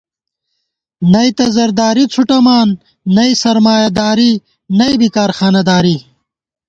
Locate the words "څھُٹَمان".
2.13-2.67